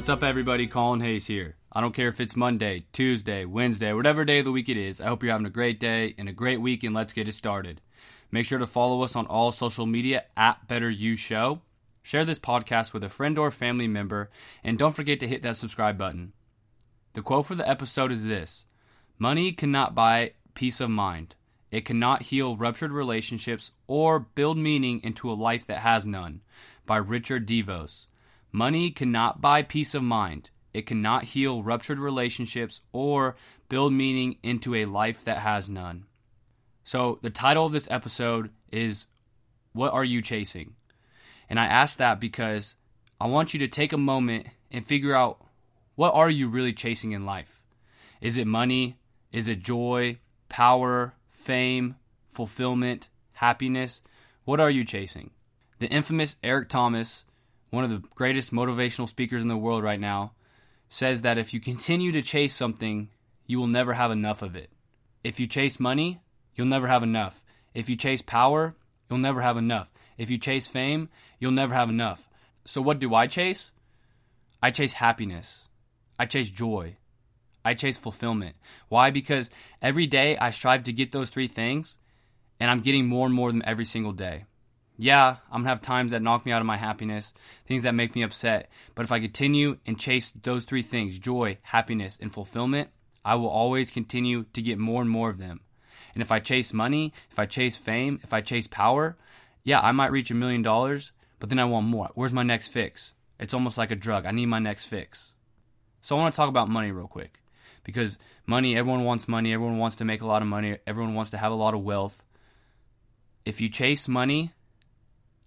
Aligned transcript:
What's 0.00 0.08
up, 0.08 0.22
everybody? 0.22 0.66
Colin 0.66 1.02
Hayes 1.02 1.26
here. 1.26 1.56
I 1.70 1.82
don't 1.82 1.92
care 1.92 2.08
if 2.08 2.22
it's 2.22 2.34
Monday, 2.34 2.86
Tuesday, 2.90 3.44
Wednesday, 3.44 3.92
whatever 3.92 4.24
day 4.24 4.38
of 4.38 4.46
the 4.46 4.50
week 4.50 4.70
it 4.70 4.78
is. 4.78 4.98
I 4.98 5.08
hope 5.08 5.22
you're 5.22 5.30
having 5.30 5.46
a 5.46 5.50
great 5.50 5.78
day 5.78 6.14
and 6.16 6.26
a 6.26 6.32
great 6.32 6.58
week, 6.62 6.82
and 6.82 6.94
let's 6.94 7.12
get 7.12 7.28
it 7.28 7.34
started. 7.34 7.82
Make 8.30 8.46
sure 8.46 8.58
to 8.58 8.66
follow 8.66 9.02
us 9.02 9.14
on 9.14 9.26
all 9.26 9.52
social 9.52 9.84
media 9.84 10.24
at 10.38 10.66
Better 10.66 10.88
You 10.88 11.16
Show. 11.16 11.60
Share 12.02 12.24
this 12.24 12.38
podcast 12.38 12.94
with 12.94 13.04
a 13.04 13.10
friend 13.10 13.36
or 13.38 13.50
family 13.50 13.86
member, 13.86 14.30
and 14.64 14.78
don't 14.78 14.96
forget 14.96 15.20
to 15.20 15.28
hit 15.28 15.42
that 15.42 15.58
subscribe 15.58 15.98
button. 15.98 16.32
The 17.12 17.20
quote 17.20 17.44
for 17.44 17.54
the 17.54 17.68
episode 17.68 18.10
is 18.10 18.24
this 18.24 18.64
Money 19.18 19.52
cannot 19.52 19.94
buy 19.94 20.32
peace 20.54 20.80
of 20.80 20.88
mind. 20.88 21.36
It 21.70 21.84
cannot 21.84 22.22
heal 22.22 22.56
ruptured 22.56 22.90
relationships 22.90 23.72
or 23.86 24.18
build 24.18 24.56
meaning 24.56 25.02
into 25.04 25.30
a 25.30 25.34
life 25.34 25.66
that 25.66 25.80
has 25.80 26.06
none. 26.06 26.40
By 26.86 26.96
Richard 26.96 27.46
DeVos. 27.46 28.06
Money 28.52 28.90
cannot 28.90 29.40
buy 29.40 29.62
peace 29.62 29.94
of 29.94 30.02
mind. 30.02 30.50
It 30.72 30.86
cannot 30.86 31.24
heal 31.24 31.62
ruptured 31.62 31.98
relationships 31.98 32.80
or 32.92 33.36
build 33.68 33.92
meaning 33.92 34.38
into 34.42 34.74
a 34.74 34.86
life 34.86 35.24
that 35.24 35.38
has 35.38 35.68
none. 35.68 36.04
So, 36.82 37.18
the 37.22 37.30
title 37.30 37.66
of 37.66 37.72
this 37.72 37.88
episode 37.90 38.50
is 38.72 39.06
What 39.72 39.92
Are 39.92 40.04
You 40.04 40.22
Chasing? 40.22 40.74
And 41.48 41.58
I 41.58 41.66
ask 41.66 41.98
that 41.98 42.20
because 42.20 42.76
I 43.20 43.26
want 43.26 43.52
you 43.52 43.60
to 43.60 43.68
take 43.68 43.92
a 43.92 43.98
moment 43.98 44.46
and 44.70 44.86
figure 44.86 45.14
out 45.14 45.44
what 45.94 46.14
are 46.14 46.30
you 46.30 46.48
really 46.48 46.72
chasing 46.72 47.12
in 47.12 47.26
life? 47.26 47.62
Is 48.20 48.38
it 48.38 48.46
money? 48.46 48.96
Is 49.32 49.48
it 49.48 49.60
joy, 49.60 50.18
power, 50.48 51.14
fame, 51.28 51.96
fulfillment, 52.28 53.08
happiness? 53.34 54.02
What 54.44 54.60
are 54.60 54.70
you 54.70 54.84
chasing? 54.84 55.30
The 55.78 55.88
infamous 55.88 56.36
Eric 56.42 56.68
Thomas 56.68 57.24
one 57.70 57.84
of 57.84 57.90
the 57.90 58.02
greatest 58.14 58.52
motivational 58.52 59.08
speakers 59.08 59.42
in 59.42 59.48
the 59.48 59.56
world 59.56 59.82
right 59.82 60.00
now, 60.00 60.32
says 60.88 61.22
that 61.22 61.38
if 61.38 61.54
you 61.54 61.60
continue 61.60 62.12
to 62.12 62.20
chase 62.20 62.54
something, 62.54 63.08
you 63.46 63.58
will 63.58 63.68
never 63.68 63.94
have 63.94 64.10
enough 64.10 64.42
of 64.42 64.56
it. 64.56 64.70
If 65.22 65.38
you 65.38 65.46
chase 65.46 65.78
money, 65.78 66.20
you'll 66.54 66.66
never 66.66 66.88
have 66.88 67.02
enough. 67.02 67.44
If 67.72 67.88
you 67.88 67.96
chase 67.96 68.22
power, 68.22 68.74
you'll 69.08 69.20
never 69.20 69.40
have 69.40 69.56
enough. 69.56 69.92
If 70.18 70.30
you 70.30 70.38
chase 70.38 70.66
fame, 70.66 71.08
you'll 71.38 71.52
never 71.52 71.74
have 71.74 71.88
enough. 71.88 72.28
So, 72.64 72.82
what 72.82 72.98
do 72.98 73.14
I 73.14 73.26
chase? 73.26 73.72
I 74.62 74.70
chase 74.70 74.94
happiness. 74.94 75.66
I 76.18 76.26
chase 76.26 76.50
joy. 76.50 76.96
I 77.64 77.74
chase 77.74 77.96
fulfillment. 77.96 78.56
Why? 78.88 79.10
Because 79.10 79.48
every 79.80 80.06
day 80.06 80.36
I 80.38 80.50
strive 80.50 80.82
to 80.84 80.92
get 80.92 81.12
those 81.12 81.30
three 81.30 81.48
things, 81.48 81.98
and 82.58 82.70
I'm 82.70 82.80
getting 82.80 83.06
more 83.06 83.26
and 83.26 83.34
more 83.34 83.48
of 83.48 83.54
them 83.54 83.62
every 83.64 83.84
single 83.84 84.12
day 84.12 84.44
yeah, 85.00 85.36
I'm 85.50 85.62
gonna 85.62 85.70
have 85.70 85.82
times 85.82 86.12
that 86.12 86.22
knock 86.22 86.44
me 86.44 86.52
out 86.52 86.60
of 86.60 86.66
my 86.66 86.76
happiness, 86.76 87.34
things 87.66 87.82
that 87.84 87.94
make 87.94 88.14
me 88.14 88.22
upset. 88.22 88.70
But 88.94 89.04
if 89.04 89.12
I 89.12 89.20
continue 89.20 89.78
and 89.86 89.98
chase 89.98 90.30
those 90.30 90.64
three 90.64 90.82
things 90.82 91.18
joy, 91.18 91.58
happiness, 91.62 92.18
and 92.20 92.32
fulfillment 92.32 92.90
I 93.24 93.34
will 93.34 93.48
always 93.48 93.90
continue 93.90 94.44
to 94.52 94.62
get 94.62 94.78
more 94.78 95.02
and 95.02 95.10
more 95.10 95.30
of 95.30 95.38
them. 95.38 95.60
And 96.14 96.22
if 96.22 96.32
I 96.32 96.40
chase 96.40 96.72
money, 96.72 97.12
if 97.30 97.38
I 97.38 97.46
chase 97.46 97.76
fame, 97.76 98.20
if 98.22 98.32
I 98.32 98.40
chase 98.40 98.66
power, 98.66 99.16
yeah, 99.62 99.80
I 99.80 99.92
might 99.92 100.10
reach 100.10 100.30
a 100.30 100.34
million 100.34 100.62
dollars, 100.62 101.12
but 101.38 101.48
then 101.48 101.58
I 101.58 101.64
want 101.64 101.86
more. 101.86 102.10
Where's 102.14 102.32
my 102.32 102.42
next 102.42 102.68
fix? 102.68 103.14
It's 103.38 103.54
almost 103.54 103.78
like 103.78 103.90
a 103.90 103.96
drug. 103.96 104.26
I 104.26 104.32
need 104.32 104.46
my 104.46 104.58
next 104.58 104.86
fix. 104.86 105.32
So 106.00 106.16
I 106.16 106.20
want 106.20 106.34
to 106.34 106.36
talk 106.36 106.48
about 106.48 106.68
money 106.68 106.90
real 106.90 107.06
quick 107.06 107.40
because 107.84 108.18
money, 108.46 108.76
everyone 108.76 109.04
wants 109.04 109.28
money, 109.28 109.52
everyone 109.52 109.78
wants 109.78 109.96
to 109.96 110.04
make 110.04 110.22
a 110.22 110.26
lot 110.26 110.42
of 110.42 110.48
money, 110.48 110.78
everyone 110.86 111.14
wants 111.14 111.30
to 111.32 111.38
have 111.38 111.52
a 111.52 111.56
lot 111.56 111.74
of 111.74 111.82
wealth. 111.82 112.24
If 113.44 113.60
you 113.60 113.68
chase 113.68 114.08
money, 114.08 114.52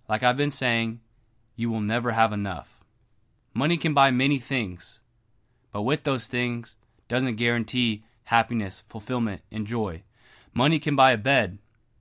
like 0.08 0.24
I've 0.24 0.38
been 0.38 0.52
saying, 0.52 1.00
you 1.56 1.70
will 1.70 1.82
never 1.82 2.12
have 2.12 2.34
enough. 2.34 2.84
Money 3.54 3.78
can 3.78 3.94
buy 3.94 4.12
many 4.12 4.40
things, 4.40 5.02
but 5.72 5.84
with 5.84 6.04
those 6.04 6.28
things 6.28 6.76
doesn't 7.08 7.36
guarantee 7.36 8.04
happiness, 8.26 8.84
fulfillment, 8.88 9.42
and 9.52 9.68
joy. 9.68 10.04
Money 10.54 10.80
can 10.80 10.96
buy 10.96 11.12
a 11.12 11.18
bed, 11.18 11.58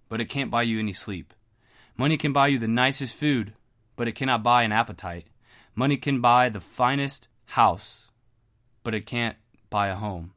but 0.08 0.20
it 0.20 0.26
can't 0.26 0.50
buy 0.50 0.62
you 0.62 0.78
any 0.78 0.92
sleep. 0.92 1.34
Money 1.96 2.16
can 2.16 2.32
buy 2.32 2.46
you 2.46 2.58
the 2.58 2.68
nicest 2.68 3.14
food, 3.14 3.52
but 3.96 4.08
it 4.08 4.14
cannot 4.14 4.42
buy 4.42 4.62
an 4.62 4.72
appetite. 4.72 5.26
Money 5.74 5.96
can 5.96 6.20
buy 6.20 6.48
the 6.48 6.60
finest 6.60 7.28
house, 7.46 8.08
but 8.82 8.94
it 8.94 9.06
can't 9.06 9.36
buy 9.70 9.88
a 9.88 9.96
home. 9.96 10.32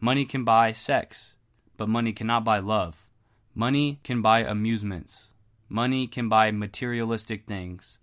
Money 0.00 0.24
can 0.24 0.44
buy 0.44 0.72
sex, 0.72 1.36
but 1.76 1.88
money 1.88 2.12
cannot 2.12 2.44
buy 2.44 2.58
love. 2.58 3.08
Money 3.54 4.00
can 4.02 4.22
buy 4.22 4.40
amusements, 4.40 5.32
Money 5.72 6.06
can 6.06 6.28
buy 6.28 6.50
materialistic 6.50 7.46
things, 7.46 7.98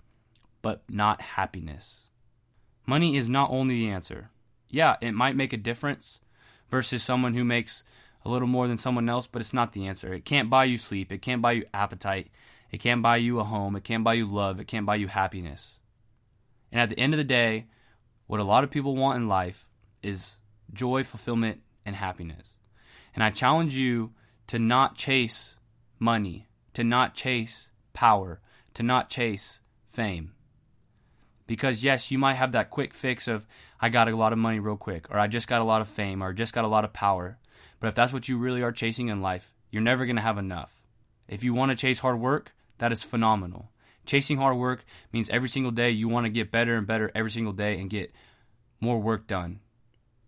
but 0.63 0.81
not 0.89 1.21
happiness. 1.21 2.01
Money 2.87 3.15
is 3.15 3.29
not 3.29 3.51
only 3.51 3.75
the 3.75 3.89
answer. 3.91 4.31
Yeah, 4.69 4.95
it 5.01 5.11
might 5.11 5.35
make 5.35 5.53
a 5.53 5.57
difference 5.57 6.19
versus 6.71 7.03
someone 7.03 7.35
who 7.35 7.43
makes 7.43 7.83
a 8.25 8.29
little 8.29 8.47
more 8.47 8.67
than 8.67 8.79
someone 8.79 9.07
else, 9.07 9.27
but 9.27 9.39
it's 9.39 9.53
not 9.53 9.73
the 9.73 9.85
answer. 9.85 10.11
It 10.15 10.25
can't 10.25 10.49
buy 10.49 10.63
you 10.63 10.79
sleep. 10.79 11.11
It 11.11 11.21
can't 11.21 11.43
buy 11.43 11.51
you 11.51 11.65
appetite. 11.71 12.31
It 12.71 12.79
can't 12.79 13.03
buy 13.03 13.17
you 13.17 13.39
a 13.39 13.43
home. 13.43 13.75
It 13.75 13.83
can't 13.83 14.03
buy 14.03 14.15
you 14.15 14.25
love. 14.25 14.59
It 14.59 14.65
can't 14.65 14.87
buy 14.87 14.95
you 14.95 15.07
happiness. 15.07 15.77
And 16.71 16.81
at 16.81 16.89
the 16.89 16.97
end 16.97 17.13
of 17.13 17.19
the 17.19 17.23
day, 17.23 17.67
what 18.25 18.39
a 18.39 18.43
lot 18.43 18.63
of 18.63 18.71
people 18.71 18.95
want 18.95 19.17
in 19.17 19.27
life 19.27 19.69
is 20.01 20.37
joy, 20.73 21.03
fulfillment, 21.03 21.61
and 21.85 21.95
happiness. 21.95 22.55
And 23.13 23.23
I 23.23 23.29
challenge 23.29 23.75
you 23.75 24.13
to 24.47 24.57
not 24.57 24.97
chase 24.97 25.57
money, 25.99 26.48
to 26.79 26.83
not 26.85 27.13
chase 27.13 27.71
power, 27.91 28.39
to 28.73 28.81
not 28.81 29.09
chase 29.09 29.59
fame. 29.89 30.31
Because, 31.45 31.83
yes, 31.83 32.09
you 32.09 32.17
might 32.17 32.35
have 32.35 32.53
that 32.53 32.69
quick 32.69 32.93
fix 32.93 33.27
of, 33.27 33.45
I 33.81 33.89
got 33.89 34.07
a 34.07 34.15
lot 34.15 34.31
of 34.31 34.39
money 34.39 34.59
real 34.59 34.77
quick, 34.77 35.05
or 35.11 35.19
I 35.19 35.27
just 35.27 35.49
got 35.49 35.59
a 35.59 35.65
lot 35.65 35.81
of 35.81 35.89
fame, 35.89 36.23
or 36.23 36.29
I 36.29 36.31
just 36.31 36.53
got 36.53 36.63
a 36.63 36.69
lot 36.69 36.85
of 36.85 36.93
power. 36.93 37.37
But 37.81 37.87
if 37.87 37.95
that's 37.95 38.13
what 38.13 38.29
you 38.29 38.37
really 38.37 38.61
are 38.61 38.71
chasing 38.71 39.09
in 39.09 39.21
life, 39.21 39.53
you're 39.69 39.81
never 39.81 40.05
going 40.05 40.15
to 40.15 40.21
have 40.21 40.37
enough. 40.37 40.79
If 41.27 41.43
you 41.43 41.53
want 41.53 41.71
to 41.71 41.75
chase 41.75 41.99
hard 41.99 42.17
work, 42.17 42.53
that 42.77 42.93
is 42.93 43.03
phenomenal. 43.03 43.71
Chasing 44.05 44.37
hard 44.37 44.55
work 44.55 44.85
means 45.11 45.29
every 45.31 45.49
single 45.49 45.73
day 45.73 45.89
you 45.89 46.07
want 46.07 46.27
to 46.27 46.29
get 46.29 46.49
better 46.49 46.77
and 46.77 46.87
better 46.87 47.11
every 47.13 47.31
single 47.31 47.51
day 47.51 47.77
and 47.77 47.89
get 47.89 48.13
more 48.79 49.01
work 49.01 49.27
done. 49.27 49.59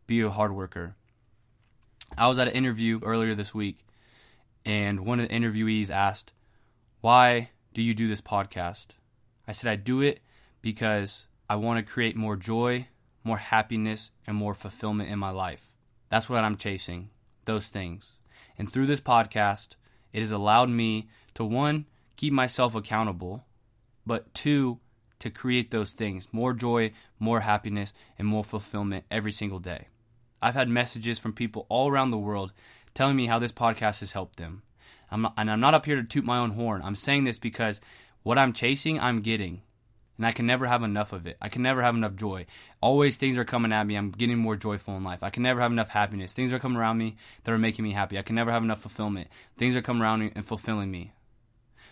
Be 0.06 0.19
a 0.19 0.29
hard 0.29 0.53
worker. 0.53 0.97
I 2.17 2.28
was 2.28 2.40
at 2.40 2.50
an 2.50 2.56
interview 2.56 3.00
earlier 3.03 3.35
this 3.35 3.56
week, 3.56 3.85
and 4.66 5.06
one 5.06 5.22
of 5.22 5.29
the 5.29 5.34
interviewees 5.34 5.90
asked, 5.90 6.34
why 7.01 7.50
do 7.73 7.81
you 7.81 7.95
do 7.95 8.07
this 8.07 8.22
podcast? 8.22 8.89
I 9.47 9.51
said, 9.53 9.72
I 9.72 9.75
do 9.75 10.01
it 10.01 10.19
because 10.62 11.25
I 11.50 11.56
want 11.56 11.85
to 11.85 11.91
create 11.91 12.16
more 12.16 12.35
joy, 12.35 12.88
more 13.23 13.38
happiness, 13.38 14.12
and 14.28 14.38
more 14.38 14.53
fulfillment 14.53 15.09
in 15.09 15.17
my 15.17 15.31
life. 15.31 15.69
That's 16.09 16.29
what 16.29 16.44
I'm 16.44 16.57
chasing, 16.57 17.09
those 17.45 17.69
things. 17.69 18.19
And 18.56 18.72
through 18.72 18.85
this 18.85 19.01
podcast, 19.01 19.69
it 20.13 20.19
has 20.19 20.31
allowed 20.31 20.69
me 20.69 21.09
to 21.34 21.44
one, 21.44 21.88
keep 22.17 22.34
myself 22.34 22.75
accountable, 22.75 23.45
but 24.06 24.31
two, 24.35 24.79
to 25.17 25.29
create 25.31 25.72
those 25.72 25.94
things 25.94 26.28
more 26.31 26.53
joy, 26.53 26.91
more 27.19 27.41
happiness, 27.41 27.94
and 28.19 28.28
more 28.28 28.44
fulfillment 28.44 29.06
every 29.09 29.31
single 29.31 29.59
day. 29.59 29.88
I've 30.40 30.56
had 30.56 30.69
messages 30.69 31.17
from 31.17 31.34
people 31.34 31.66
all 31.69 31.90
around 31.90 32.11
the 32.11 32.17
world 32.17 32.53
telling 32.94 33.16
me 33.16 33.25
how 33.25 33.40
this 33.40 33.51
podcast 33.51 34.01
has 34.01 34.11
helped 34.11 34.38
them. 34.38 34.61
I'm 35.11 35.23
not, 35.23 35.33
and 35.38 35.51
I'm 35.51 35.59
not 35.59 35.73
up 35.73 35.85
here 35.85 35.97
to 35.97 36.03
toot 36.03 36.23
my 36.23 36.38
own 36.38 36.51
horn. 36.51 36.81
I'm 36.83 36.95
saying 36.95 37.25
this 37.25 37.38
because 37.38 37.81
what 38.23 38.38
I'm 38.38 38.53
chasing, 38.53 38.99
I'm 38.99 39.22
getting. 39.22 39.61
And 40.17 40.27
I 40.27 40.31
can 40.31 40.45
never 40.45 40.67
have 40.67 40.83
enough 40.83 41.13
of 41.13 41.25
it. 41.25 41.38
I 41.41 41.49
can 41.49 41.63
never 41.63 41.81
have 41.81 41.95
enough 41.95 42.16
joy. 42.16 42.45
Always 42.79 43.17
things 43.17 43.38
are 43.38 43.44
coming 43.44 43.73
at 43.73 43.88
me. 43.88 43.95
I'm 43.95 44.11
getting 44.11 44.38
more 44.38 44.55
joyful 44.55 44.95
in 44.95 45.03
life. 45.03 45.23
I 45.23 45.31
can 45.31 45.41
never 45.41 45.61
have 45.61 45.72
enough 45.72 45.89
happiness. 45.89 46.33
Things 46.33 46.53
are 46.53 46.59
coming 46.59 46.77
around 46.77 46.99
me 46.99 47.16
that 47.44 47.51
are 47.51 47.57
making 47.57 47.83
me 47.83 47.94
happy. 47.94 48.19
I 48.19 48.22
can 48.22 48.35
never 48.35 48.51
have 48.51 48.63
enough 48.63 48.81
fulfillment. 48.81 49.29
Things 49.57 49.75
are 49.75 49.81
coming 49.81 50.03
around 50.03 50.19
me 50.19 50.31
and 50.35 50.45
fulfilling 50.45 50.91
me. 50.91 51.13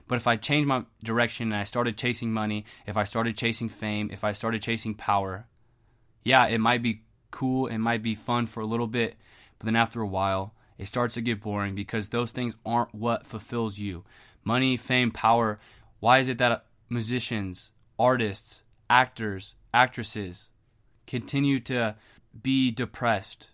But 0.08 0.18
if 0.18 0.28
I 0.28 0.36
change 0.36 0.68
my 0.68 0.86
direction 1.04 1.52
and 1.52 1.60
I 1.60 1.64
started 1.64 1.98
chasing 1.98 2.32
money, 2.32 2.66
if 2.86 2.98
I 2.98 3.04
started 3.04 3.36
chasing 3.36 3.70
fame, 3.70 4.10
if 4.12 4.24
I 4.24 4.32
started 4.32 4.62
chasing 4.62 4.94
power, 4.94 5.48
yeah, 6.24 6.46
it 6.48 6.60
might 6.60 6.84
be 6.84 7.04
cool, 7.32 7.68
it 7.68 7.78
might 7.78 8.04
be 8.04 8.16
fun 8.16 8.46
for 8.46 8.62
a 8.62 8.66
little 8.66 8.88
bit, 8.88 9.16
but 9.58 9.66
then 9.66 9.76
after 9.76 10.02
a 10.02 10.08
while, 10.08 10.54
it 10.80 10.88
starts 10.88 11.14
to 11.16 11.22
get 11.22 11.42
boring 11.42 11.76
because 11.76 12.10
those 12.10 12.32
things 12.32 12.56
aren't 12.66 12.96
what 12.96 13.28
fulfills 13.28 13.78
you. 13.78 14.06
Money, 14.46 14.78
fame, 14.78 15.12
power. 15.12 15.60
Why 16.00 16.20
is 16.20 16.30
it 16.30 16.38
that 16.38 16.66
musicians, 16.90 17.74
artists, 18.00 18.64
actors, 18.90 19.56
actresses 19.74 20.50
continue 21.06 21.60
to 21.60 21.96
be 22.42 22.72
depressed 22.72 23.50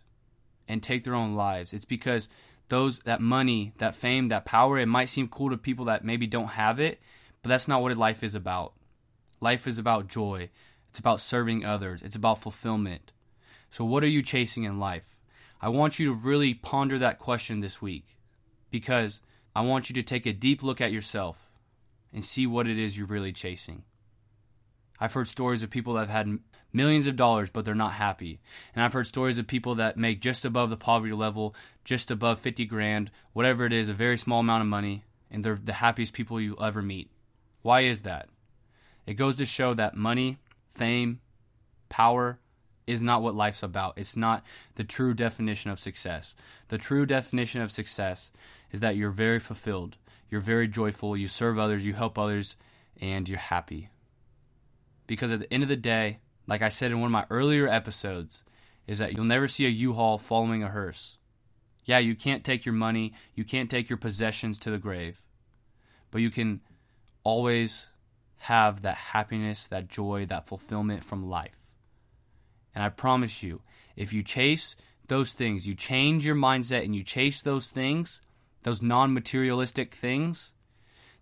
and 0.68 0.83
take 0.83 1.04
their 1.04 1.16
own 1.16 1.33
lives? 1.33 1.74
It's 1.74 1.83
because 1.83 2.30
those 2.69 3.00
that 3.00 3.22
money, 3.22 3.74
that 3.80 3.95
fame, 3.95 4.27
that 4.27 4.45
power, 4.45 4.77
it 4.77 4.86
might 4.86 5.10
seem 5.10 5.27
cool 5.27 5.50
to 5.50 5.57
people 5.57 5.86
that 5.86 6.06
maybe 6.06 6.27
don't 6.27 6.50
have 6.50 6.80
it, 6.80 7.01
but 7.42 7.50
that's 7.50 7.68
not 7.68 7.81
what 7.81 7.98
life 7.98 8.24
is 8.24 8.36
about. 8.36 8.74
Life 9.42 9.66
is 9.66 9.80
about 9.80 10.07
joy. 10.07 10.50
It's 10.92 11.00
about 11.00 11.22
serving 11.22 11.66
others. 11.66 12.04
It's 12.04 12.16
about 12.16 12.42
fulfillment. 12.42 13.12
So 13.72 13.83
what 13.83 14.04
are 14.04 14.07
you 14.07 14.22
chasing 14.22 14.63
in 14.63 14.80
life? 14.80 15.14
I 15.65 15.69
want 15.69 15.97
you 15.97 16.06
to 16.06 16.13
really 16.13 16.53
ponder 16.53 17.00
that 17.00 17.17
question 17.17 17.59
this 17.59 17.81
week 17.81 18.19
because 18.69 19.19
I 19.56 19.62
want 19.62 19.89
you 19.89 19.95
to 19.95 20.03
take 20.03 20.27
a 20.27 20.31
deep 20.31 20.62
look 20.62 20.79
at 20.79 20.91
yourself 20.91 21.50
and 22.13 22.23
see 22.23 22.45
what 22.45 22.67
it 22.67 22.77
is 22.77 22.95
you're 22.95 23.07
really 23.07 23.31
chasing. 23.31 23.81
I've 25.00 25.13
heard 25.13 25.27
stories 25.27 25.63
of 25.63 25.71
people 25.71 25.95
that 25.95 26.01
have 26.01 26.09
had 26.27 26.38
millions 26.71 27.07
of 27.07 27.15
dollars, 27.15 27.50
but 27.50 27.65
they're 27.65 27.73
not 27.73 27.94
happy. 27.94 28.39
And 28.75 28.85
I've 28.85 28.94
heard 28.94 29.07
stories 29.07 29.39
of 29.39 29.47
people 29.47 29.73
that 29.73 29.97
make 29.97 30.21
just 30.21 30.45
above 30.45 30.69
the 30.69 30.77
poverty 30.77 31.13
level, 31.13 31.56
just 31.83 32.12
above 32.12 32.38
50 32.38 32.63
grand, 32.65 33.09
whatever 33.33 33.65
it 33.65 33.73
is, 33.73 33.89
a 33.89 33.94
very 33.94 34.19
small 34.19 34.41
amount 34.41 34.62
of 34.62 34.67
money, 34.67 35.03
and 35.31 35.44
they're 35.44 35.56
the 35.56 35.73
happiest 35.73 36.13
people 36.13 36.39
you'll 36.39 36.63
ever 36.63 36.83
meet. 36.83 37.09
Why 37.63 37.81
is 37.81 38.03
that? 38.03 38.29
It 39.07 39.15
goes 39.15 39.35
to 39.38 39.47
show 39.47 39.73
that 39.73 39.97
money, 39.97 40.38
fame, 40.67 41.21
power 41.89 42.38
is 42.87 43.01
not 43.01 43.21
what 43.21 43.35
life's 43.35 43.63
about. 43.63 43.97
It's 43.97 44.15
not 44.15 44.43
the 44.75 44.83
true 44.83 45.13
definition 45.13 45.71
of 45.71 45.79
success. 45.79 46.35
The 46.67 46.77
true 46.77 47.05
definition 47.05 47.61
of 47.61 47.71
success 47.71 48.31
is 48.71 48.79
that 48.79 48.95
you're 48.95 49.11
very 49.11 49.39
fulfilled, 49.39 49.97
you're 50.29 50.41
very 50.41 50.67
joyful, 50.67 51.17
you 51.17 51.27
serve 51.27 51.57
others, 51.57 51.85
you 51.85 51.93
help 51.93 52.17
others, 52.17 52.55
and 52.99 53.27
you're 53.27 53.37
happy. 53.37 53.89
Because 55.07 55.31
at 55.31 55.39
the 55.39 55.53
end 55.53 55.63
of 55.63 55.69
the 55.69 55.75
day, 55.75 56.19
like 56.47 56.61
I 56.61 56.69
said 56.69 56.91
in 56.91 56.99
one 56.99 57.07
of 57.07 57.11
my 57.11 57.25
earlier 57.29 57.67
episodes, 57.67 58.43
is 58.88 58.99
that 58.99 59.15
you'll 59.15 59.25
never 59.25 59.47
see 59.47 59.65
a 59.65 59.69
U-Haul 59.69 60.17
following 60.17 60.63
a 60.63 60.69
hearse. 60.69 61.17
Yeah, 61.85 61.99
you 61.99 62.15
can't 62.15 62.43
take 62.43 62.65
your 62.65 62.73
money, 62.73 63.13
you 63.35 63.43
can't 63.43 63.69
take 63.69 63.89
your 63.89 63.97
possessions 63.97 64.57
to 64.59 64.71
the 64.71 64.77
grave, 64.77 65.21
but 66.11 66.21
you 66.21 66.29
can 66.29 66.61
always 67.23 67.88
have 68.38 68.81
that 68.81 68.95
happiness, 68.95 69.67
that 69.67 69.88
joy, 69.88 70.25
that 70.27 70.47
fulfillment 70.47 71.03
from 71.03 71.29
life. 71.29 71.64
And 72.75 72.83
I 72.83 72.89
promise 72.89 73.42
you, 73.42 73.62
if 73.95 74.12
you 74.12 74.22
chase 74.22 74.75
those 75.07 75.31
things, 75.31 75.68
you 75.68 75.74
change 75.74 76.25
your 76.25 76.36
mindset 76.36 76.83
and 76.83 76.95
you 76.95 77.04
chase 77.04 77.42
those 77.42 77.69
things, 77.69 78.22
those 78.63 78.81
non 78.81 79.13
materialistic 79.13 79.95
things, 79.95 80.54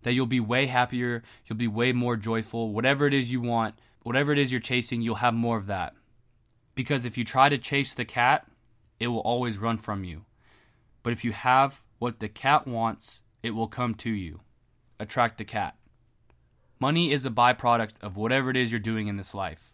that 0.02 0.12
you'll 0.12 0.26
be 0.26 0.40
way 0.40 0.66
happier, 0.66 1.22
you'll 1.46 1.56
be 1.56 1.68
way 1.68 1.92
more 1.92 2.16
joyful. 2.16 2.72
Whatever 2.72 3.06
it 3.06 3.14
is 3.14 3.30
you 3.30 3.40
want, 3.40 3.76
whatever 4.02 4.32
it 4.32 4.38
is 4.38 4.50
you're 4.50 4.60
chasing, 4.60 5.00
you'll 5.00 5.16
have 5.16 5.34
more 5.34 5.56
of 5.56 5.66
that. 5.66 5.94
Because 6.74 7.04
if 7.04 7.16
you 7.16 7.24
try 7.24 7.48
to 7.48 7.56
chase 7.56 7.94
the 7.94 8.04
cat, 8.04 8.46
it 8.98 9.06
will 9.08 9.20
always 9.20 9.58
run 9.58 9.78
from 9.78 10.04
you. 10.04 10.24
But 11.02 11.12
if 11.12 11.24
you 11.24 11.32
have 11.32 11.82
what 11.98 12.18
the 12.18 12.28
cat 12.28 12.66
wants, 12.66 13.22
it 13.42 13.50
will 13.50 13.68
come 13.68 13.94
to 13.96 14.10
you. 14.10 14.40
Attract 14.98 15.38
the 15.38 15.44
cat. 15.44 15.76
Money 16.80 17.12
is 17.12 17.24
a 17.24 17.30
byproduct 17.30 17.94
of 18.02 18.16
whatever 18.16 18.50
it 18.50 18.56
is 18.56 18.70
you're 18.70 18.80
doing 18.80 19.06
in 19.06 19.16
this 19.16 19.34
life. 19.34 19.72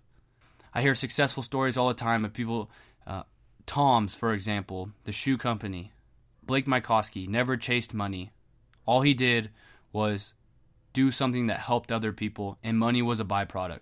I 0.73 0.83
hear 0.83 0.95
successful 0.95 1.43
stories 1.43 1.77
all 1.77 1.89
the 1.89 1.95
time 1.95 2.25
of 2.25 2.33
people, 2.33 2.71
uh, 3.07 3.25
TOMS, 3.67 4.15
for 4.15 4.33
example, 4.33 4.91
the 5.05 5.13
shoe 5.13 5.37
company. 5.37 5.93
Blake 6.43 6.67
Mycoskie 6.67 7.29
never 7.29 7.57
chased 7.57 7.95
money. 7.95 8.33
All 8.87 9.03
he 9.03 9.15
did 9.15 9.51
was 9.93 10.35
do 10.93 11.13
something 11.13 11.47
that 11.47 11.61
helped 11.61 11.93
other 11.93 12.13
people, 12.13 12.59
and 12.63 12.79
money 12.79 13.03
was 13.03 13.21
a 13.21 13.25
byproduct. 13.25 13.81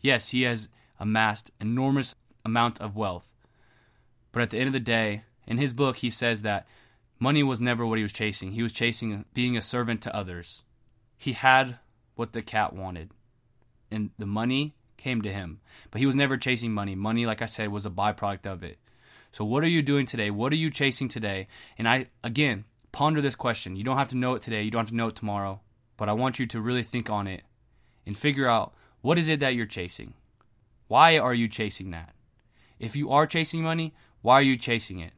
Yes, 0.00 0.30
he 0.30 0.42
has 0.42 0.68
amassed 0.98 1.50
enormous 1.60 2.14
amount 2.44 2.80
of 2.80 2.96
wealth. 2.96 3.32
But 4.32 4.42
at 4.42 4.50
the 4.50 4.58
end 4.58 4.68
of 4.68 4.72
the 4.72 4.80
day, 4.80 5.22
in 5.46 5.58
his 5.58 5.72
book, 5.72 5.96
he 5.96 6.10
says 6.10 6.42
that 6.42 6.66
money 7.18 7.42
was 7.42 7.60
never 7.60 7.86
what 7.86 7.98
he 7.98 8.02
was 8.02 8.12
chasing. 8.12 8.52
He 8.52 8.62
was 8.62 8.72
chasing 8.72 9.24
being 9.32 9.56
a 9.56 9.62
servant 9.62 10.02
to 10.02 10.14
others. 10.14 10.62
He 11.16 11.32
had 11.32 11.78
what 12.16 12.32
the 12.32 12.42
cat 12.42 12.74
wanted, 12.74 13.10
and 13.90 14.10
the 14.18 14.26
money 14.26 14.74
came 15.04 15.20
to 15.22 15.32
him. 15.32 15.60
But 15.90 16.00
he 16.00 16.06
was 16.06 16.16
never 16.16 16.36
chasing 16.36 16.72
money. 16.72 16.94
Money, 16.94 17.26
like 17.26 17.42
I 17.42 17.46
said, 17.46 17.68
was 17.68 17.84
a 17.84 17.90
byproduct 17.90 18.46
of 18.46 18.64
it. 18.64 18.78
So, 19.30 19.44
what 19.44 19.62
are 19.62 19.68
you 19.68 19.82
doing 19.82 20.06
today? 20.06 20.30
What 20.30 20.52
are 20.52 20.56
you 20.56 20.70
chasing 20.70 21.08
today? 21.08 21.46
And 21.76 21.86
I, 21.86 22.06
again, 22.22 22.64
ponder 22.90 23.20
this 23.20 23.36
question. 23.36 23.76
You 23.76 23.84
don't 23.84 23.98
have 23.98 24.08
to 24.10 24.16
know 24.16 24.34
it 24.34 24.42
today, 24.42 24.62
you 24.62 24.70
don't 24.70 24.80
have 24.80 24.88
to 24.90 24.96
know 24.96 25.08
it 25.08 25.16
tomorrow, 25.16 25.60
but 25.96 26.08
I 26.08 26.12
want 26.12 26.38
you 26.38 26.46
to 26.46 26.60
really 26.60 26.82
think 26.82 27.10
on 27.10 27.26
it 27.26 27.42
and 28.06 28.16
figure 28.16 28.48
out 28.48 28.72
what 29.02 29.18
is 29.18 29.28
it 29.28 29.40
that 29.40 29.54
you're 29.54 29.66
chasing? 29.66 30.14
Why 30.88 31.18
are 31.18 31.34
you 31.34 31.48
chasing 31.48 31.90
that? 31.90 32.14
If 32.78 32.96
you 32.96 33.10
are 33.10 33.26
chasing 33.26 33.62
money, 33.62 33.94
why 34.22 34.34
are 34.34 34.42
you 34.42 34.56
chasing 34.56 35.00
it? 35.00 35.12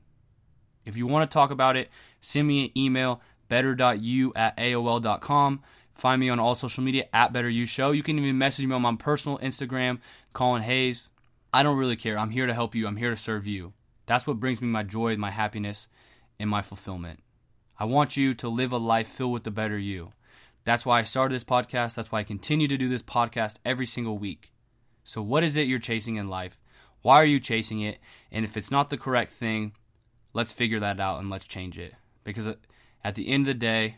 If 0.84 0.96
you 0.96 1.06
want 1.06 1.30
to 1.30 1.34
talk 1.34 1.50
about 1.50 1.76
it, 1.76 1.90
send 2.20 2.48
me 2.48 2.64
an 2.64 2.70
email, 2.76 3.20
better.you 3.48 4.32
at 4.34 4.56
AOL.com. 4.56 5.62
Find 5.96 6.20
me 6.20 6.28
on 6.28 6.38
all 6.38 6.54
social 6.54 6.84
media 6.84 7.06
at 7.14 7.32
Better 7.32 7.48
You 7.48 7.64
Show. 7.64 7.90
You 7.90 8.02
can 8.02 8.18
even 8.18 8.36
message 8.36 8.66
me 8.66 8.74
on 8.74 8.82
my 8.82 8.94
personal 8.96 9.38
Instagram, 9.38 9.98
Colin 10.34 10.62
Hayes. 10.62 11.08
I 11.54 11.62
don't 11.62 11.78
really 11.78 11.96
care. 11.96 12.18
I'm 12.18 12.30
here 12.30 12.46
to 12.46 12.52
help 12.52 12.74
you. 12.74 12.86
I'm 12.86 12.98
here 12.98 13.08
to 13.08 13.16
serve 13.16 13.46
you. 13.46 13.72
That's 14.04 14.26
what 14.26 14.38
brings 14.38 14.60
me 14.60 14.68
my 14.68 14.82
joy, 14.82 15.16
my 15.16 15.30
happiness, 15.30 15.88
and 16.38 16.50
my 16.50 16.60
fulfillment. 16.60 17.20
I 17.78 17.86
want 17.86 18.14
you 18.14 18.34
to 18.34 18.48
live 18.48 18.72
a 18.72 18.76
life 18.76 19.08
filled 19.08 19.32
with 19.32 19.44
the 19.44 19.50
better 19.50 19.78
you. 19.78 20.10
That's 20.64 20.84
why 20.84 21.00
I 21.00 21.04
started 21.04 21.34
this 21.34 21.44
podcast. 21.44 21.94
That's 21.94 22.12
why 22.12 22.20
I 22.20 22.24
continue 22.24 22.68
to 22.68 22.76
do 22.76 22.90
this 22.90 23.02
podcast 23.02 23.56
every 23.64 23.86
single 23.86 24.18
week. 24.18 24.52
So, 25.02 25.22
what 25.22 25.44
is 25.44 25.56
it 25.56 25.66
you're 25.66 25.78
chasing 25.78 26.16
in 26.16 26.28
life? 26.28 26.58
Why 27.00 27.16
are 27.16 27.24
you 27.24 27.40
chasing 27.40 27.80
it? 27.80 27.98
And 28.30 28.44
if 28.44 28.56
it's 28.56 28.70
not 28.70 28.90
the 28.90 28.98
correct 28.98 29.30
thing, 29.30 29.72
let's 30.34 30.52
figure 30.52 30.80
that 30.80 31.00
out 31.00 31.20
and 31.20 31.30
let's 31.30 31.46
change 31.46 31.78
it. 31.78 31.94
Because 32.22 32.48
at 33.04 33.14
the 33.14 33.28
end 33.28 33.42
of 33.42 33.46
the 33.46 33.54
day, 33.54 33.96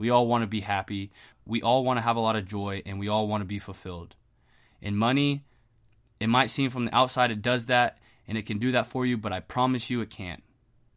we 0.00 0.08
all 0.08 0.26
want 0.26 0.42
to 0.42 0.48
be 0.48 0.60
happy. 0.60 1.12
We 1.46 1.60
all 1.60 1.84
want 1.84 1.98
to 1.98 2.02
have 2.02 2.16
a 2.16 2.20
lot 2.20 2.34
of 2.34 2.48
joy 2.48 2.82
and 2.86 2.98
we 2.98 3.06
all 3.06 3.28
want 3.28 3.42
to 3.42 3.46
be 3.46 3.58
fulfilled. 3.58 4.16
And 4.82 4.96
money, 4.96 5.44
it 6.18 6.28
might 6.28 6.50
seem 6.50 6.70
from 6.70 6.86
the 6.86 6.96
outside 6.96 7.30
it 7.30 7.42
does 7.42 7.66
that 7.66 7.98
and 8.26 8.38
it 8.38 8.46
can 8.46 8.58
do 8.58 8.72
that 8.72 8.86
for 8.86 9.04
you, 9.04 9.18
but 9.18 9.32
I 9.32 9.40
promise 9.40 9.90
you 9.90 10.00
it 10.00 10.08
can't. 10.08 10.42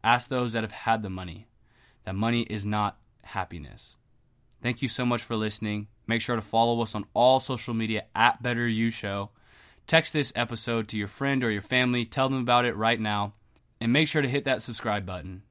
Ask 0.05 0.29
those 0.29 0.53
that 0.53 0.63
have 0.63 0.71
had 0.71 1.03
the 1.03 1.09
money. 1.09 1.47
That 2.05 2.15
money 2.15 2.43
is 2.43 2.65
not 2.65 2.97
happiness. 3.23 3.97
Thank 4.61 4.81
you 4.81 4.87
so 4.87 5.05
much 5.05 5.21
for 5.21 5.35
listening. 5.35 5.87
Make 6.07 6.21
sure 6.21 6.37
to 6.37 6.41
follow 6.41 6.81
us 6.81 6.95
on 6.95 7.05
all 7.13 7.41
social 7.41 7.73
media 7.73 8.05
at 8.15 8.41
Better 8.41 8.67
You 8.67 8.89
Show. 8.89 9.31
Text 9.85 10.13
this 10.13 10.31
episode 10.33 10.87
to 10.89 10.97
your 10.97 11.07
friend 11.09 11.43
or 11.43 11.51
your 11.51 11.61
family. 11.61 12.05
Tell 12.05 12.29
them 12.29 12.39
about 12.39 12.63
it 12.63 12.77
right 12.77 12.99
now. 12.99 13.33
And 13.81 13.91
make 13.91 14.07
sure 14.07 14.21
to 14.21 14.29
hit 14.29 14.45
that 14.45 14.61
subscribe 14.61 15.05
button. 15.05 15.43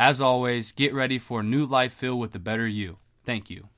As 0.00 0.18
always, 0.18 0.72
get 0.72 0.94
ready 0.94 1.18
for 1.18 1.40
a 1.40 1.42
new 1.42 1.66
life 1.66 1.92
filled 1.92 2.20
with 2.20 2.32
the 2.32 2.38
better 2.38 2.66
you. 2.66 2.96
Thank 3.26 3.50
you. 3.50 3.70